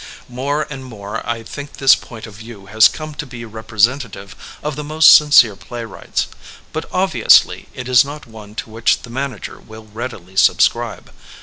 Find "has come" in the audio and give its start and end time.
2.65-3.13